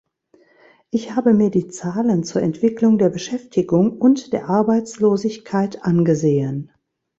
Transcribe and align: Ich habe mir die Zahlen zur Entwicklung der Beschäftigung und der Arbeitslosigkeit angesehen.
Ich 0.89 1.11
habe 1.15 1.31
mir 1.35 1.51
die 1.51 1.67
Zahlen 1.67 2.23
zur 2.23 2.41
Entwicklung 2.41 2.97
der 2.97 3.09
Beschäftigung 3.11 3.99
und 3.99 4.33
der 4.33 4.49
Arbeitslosigkeit 4.49 5.83
angesehen. 5.85 6.71